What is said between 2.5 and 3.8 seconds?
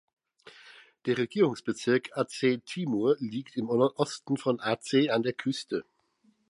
Timur liegt im